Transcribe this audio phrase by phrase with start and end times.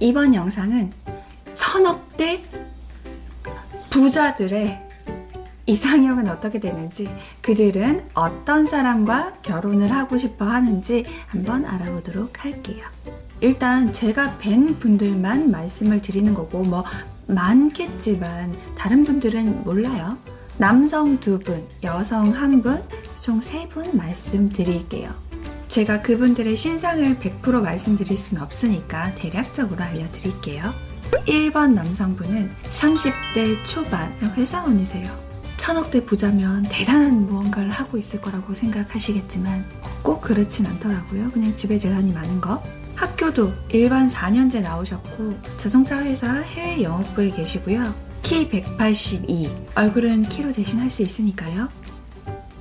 [0.00, 0.92] 이번 영상은
[1.54, 2.42] 천억대
[3.90, 4.88] 부자들의
[5.66, 7.08] 이상형은 어떻게 되는지,
[7.42, 12.84] 그들은 어떤 사람과 결혼을 하고 싶어 하는지 한번 알아보도록 할게요.
[13.40, 16.84] 일단 제가 뵌 분들만 말씀을 드리는 거고, 뭐,
[17.28, 20.18] 많겠지만, 다른 분들은 몰라요.
[20.56, 22.82] 남성 두 분, 여성 한 분,
[23.20, 25.29] 총 세 분 말씀드릴게요.
[25.70, 30.74] 제가 그분들의 신상을 100% 말씀드릴 순 없으니까 대략적으로 알려드릴게요.
[31.28, 35.16] 1번 남성분은 30대 초반 회사원이세요.
[35.58, 39.64] 천억대 부자면 대단한 무언가를 하고 있을 거라고 생각하시겠지만
[40.02, 41.30] 꼭 그렇진 않더라고요.
[41.30, 42.60] 그냥 집에 재산이 많은 거.
[42.96, 47.94] 학교도 일반 4년제 나오셨고 자동차 회사 해외 영업부에 계시고요.
[48.22, 49.52] 키 182.
[49.76, 51.68] 얼굴은 키로 대신할 수 있으니까요.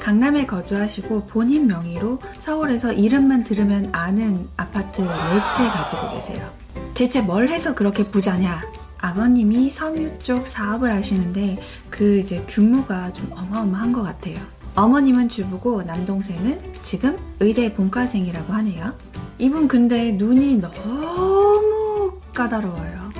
[0.00, 6.50] 강남에 거주하시고 본인 명의로 서울에서 이름만 들으면 아는 아파트 4채 가지고 계세요.
[6.94, 8.62] 대체 뭘 해서 그렇게 부자냐?
[8.98, 11.58] 아버님이 섬유 쪽 사업을 하시는데
[11.90, 14.38] 그 이제 규모가 좀 어마어마한 것 같아요.
[14.74, 18.94] 어머님은 주부고 남동생은 지금 의대 본과생이라고 하네요.
[19.38, 23.10] 이분 근데 눈이 너무 까다로워요.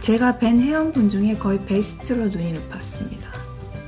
[0.00, 3.29] 제가 뵌 회원분 중에 거의 베스트로 눈이 높았습니다.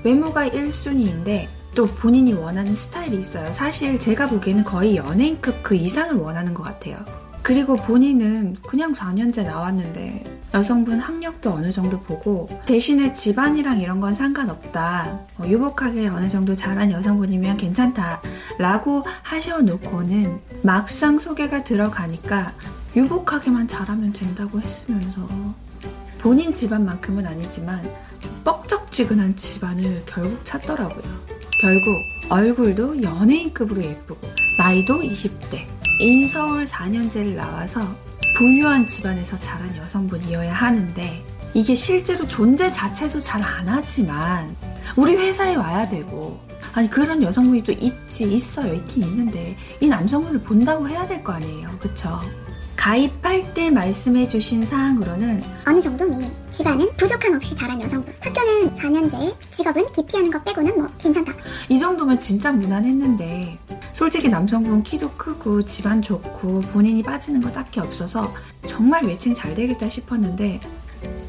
[0.05, 3.53] 외모가 1순위인데 또 본인이 원하는 스타일이 있어요.
[3.53, 6.97] 사실 제가 보기에는 거의 연예인급 그 이상을 원하는 것 같아요.
[7.42, 15.19] 그리고 본인은 그냥 4년제 나왔는데 여성분 학력도 어느 정도 보고 대신에 집안이랑 이런 건 상관없다.
[15.39, 18.20] 어, 유복하게 어느 정도 잘한 여성분이면 괜찮다.
[18.59, 22.53] 라고 하셔놓고는 막상 소개가 들어가니까
[22.94, 25.27] 유복하게만 잘하면 된다고 했으면서
[26.19, 27.83] 본인 집안만큼은 아니지만
[28.44, 31.04] 뻑적지근한 집안을 결국 찾더라고요.
[31.60, 31.96] 결국
[32.28, 35.64] 얼굴도 연예인급으로 예쁘고 나이도 20대
[36.00, 37.80] 인서울 4년제를 나와서
[38.36, 44.56] 부유한 집안에서 자란 여성분이어야 하는데 이게 실제로 존재 자체도 잘 안 하지만
[44.97, 46.41] 우리 회사에 와야 되고
[46.72, 51.69] 아니 그런 여성분이 또 있지 있어요 있긴 있는데 이 남성분을 본다고 해야 될 거 아니에요
[51.78, 52.19] 그쵸?
[52.82, 59.37] 가입할 때 말씀해 주신 사항으로는 어느 정도 미 집안은 부족함 없이 자란 여성분 학교는 4년제
[59.53, 61.32] 직업은 기피하는 것 빼고는 뭐 괜찮다
[61.69, 63.56] 이 정도면 진짜 무난했는데
[63.93, 68.34] 솔직히 남성분 키도 크고 집안 좋고 본인이 빠지는 거 딱히 없어서
[68.66, 70.60] 정말 매칭 잘 되겠다 싶었는데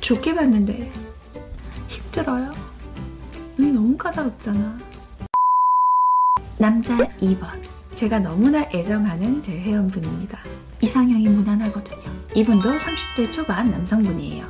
[0.01, 0.91] 좋게 봤는데
[1.87, 2.51] 힘들어요.
[3.59, 4.79] 눈이 너무 까다롭잖아.
[6.57, 7.47] 남자 2번.
[7.93, 10.39] 제가 너무나 애정하는 제 회원분입니다.
[10.81, 12.01] 이상형이 무난하거든요.
[12.35, 14.45] 이분도 30대 초반 남성분이에요.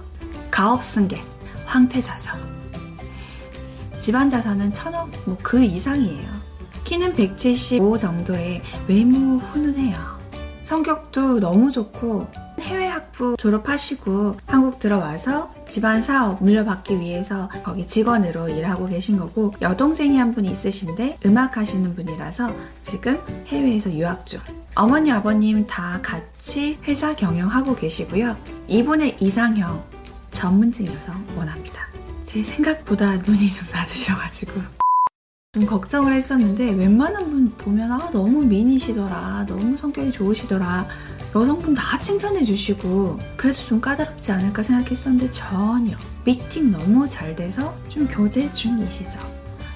[0.49, 1.21] 가업 승계,
[1.65, 2.31] 황태자죠.
[3.99, 6.43] 집안 자산은 천억 뭐 그 이상이에요.
[6.83, 9.97] 키는 175 정도의 외모 훈훈해요.
[10.63, 12.27] 성격도 너무 좋고
[12.61, 20.19] 해외 학부 졸업하시고 한국 들어와서 집안 사업 물려받기 위해서 거기 직원으로 일하고 계신 거고 여동생이
[20.19, 22.53] 한분 있으신데 음악 하시는 분이라서
[22.83, 24.39] 지금 해외에서 유학 중.
[24.75, 28.37] 어머니 아버님 다 같이 회사 경영하고 계시고요.
[28.67, 29.83] 이분의 이상형
[30.29, 31.87] 전문직 여성 원합니다.
[32.23, 34.82] 제 생각보다 눈이 좀 낮으셔가지고
[35.55, 40.87] 좀 걱정을 했었는데 웬만한 분 보면 아 너무 미니시더라 너무 성격이 좋으시더라
[41.35, 45.95] 여성분 다 칭찬해 주시고 그래서 좀 까다롭지 않을까 생각했었는데 전혀.
[46.25, 49.19] 미팅 너무 잘 돼서 좀 교제 중이시죠.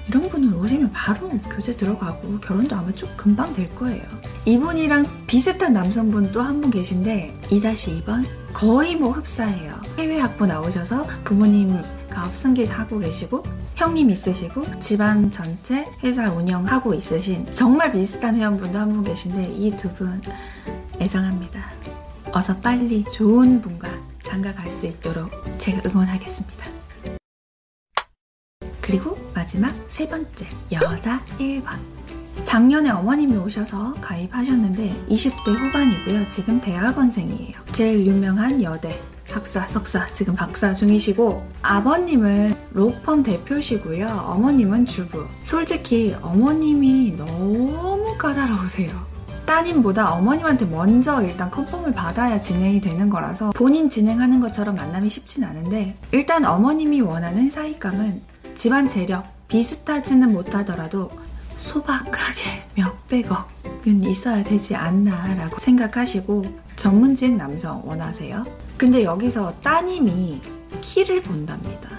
[0.08, 4.02] 이런 분은 오시면 바로 교제 들어가고 결혼도 아마 쭉 금방 될 거예요.
[4.46, 9.76] 이분이랑 비슷한 남성분 또 한 분 계신데 2-2번 거의 뭐 흡사해요.
[10.00, 11.78] 해외 학부 나오셔서 부모님
[12.18, 13.44] 가업 승계하고 계시고
[13.76, 19.88] 형님 있으시고 집안 전체 회사 운영하고 있으신 정말 비슷한 회원분도 한 분 계신데 이 두
[19.94, 20.20] 분
[21.00, 21.64] 애정합니다.
[22.34, 23.88] 어서 빨리 좋은 분과
[24.24, 25.30] 장가 갈 수 있도록
[25.60, 26.66] 제가 응원하겠습니다.
[28.82, 31.78] 그리고 마지막 세 번째 여자 1번
[32.46, 36.30] 작년에 어머님이 오셔서 가입하셨는데 20대 후반이고요.
[36.30, 37.60] 지금 대학원생이에요.
[37.74, 44.08] 제일 유명한 여대 학사, 석사, 지금 박사 중이시고 아버님은 로펌 대표시고요.
[44.08, 45.26] 어머님은 주부.
[45.44, 49.06] 솔직히 어머님이 너무 까다로우세요.
[49.46, 55.98] 따님보다 어머님한테 먼저 일단 컨펌을 받아야 진행이 되는 거라서 본인 진행하는 것처럼 만남이 쉽진 않은데
[56.12, 58.22] 일단 어머님이 원하는 사익감은
[58.56, 61.10] 집안 재력 비슷하지는 못하더라도
[61.56, 62.42] 소박하게
[62.76, 66.46] 몇백억은 있어야 되지 않나라고 생각하시고
[66.76, 68.46] 전문직 남성 원하세요.
[68.78, 70.42] 근데 여기서 따님이
[70.82, 71.90] 키를 본답니다.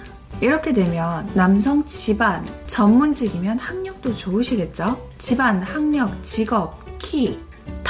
[0.41, 5.09] 이렇게 되면 남성 집안 전문직이면 학력도 좋으시겠죠?
[5.17, 7.49] 집안, 학력, 직업, 키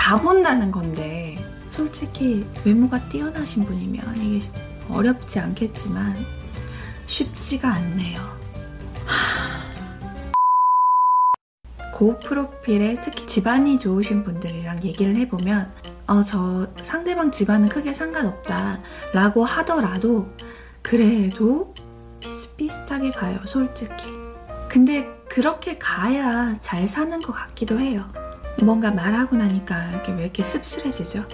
[0.09, 1.37] 다 본다는 건데
[1.69, 4.43] 솔직히 외모가 뛰어나신 분이면 이게
[4.89, 6.15] 어렵지 않겠지만
[7.05, 8.19] 쉽지가 않네요.
[11.93, 15.71] 고프로필에 특히 집안이 좋으신 분들이랑 얘기를 해보면
[16.09, 18.81] 어, 저 상대방 집안은 크게 상관없다
[19.13, 20.27] 라고 하더라도
[20.81, 21.75] 그래도
[22.19, 24.07] 비슷비슷하게 가요 솔직히.
[24.67, 28.11] 근데 그렇게 가야 잘 사는 것 같기도 해요.
[28.63, 31.25] 뭔가 말하고 나니까 이렇게 왜 이렇게 씁쓸해지죠?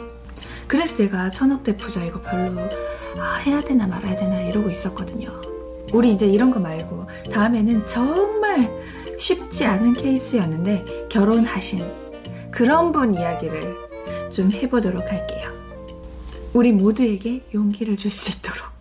[0.67, 2.59] 그래서 제가 천억대 부자 이거 별로
[3.17, 5.29] 아, 해야 되나 말아야 되나 이러고 있었거든요.
[5.93, 8.69] 우리 이제 이런 거 말고 다음에는 정말
[9.17, 11.89] 쉽지 않은 케이스였는데 결혼하신
[12.51, 13.84] 그런 분 이야기를
[14.35, 15.49] 좀 해보도록 할게요.
[16.53, 18.74] 우리 모두에게 용기를 줄 수 있도록.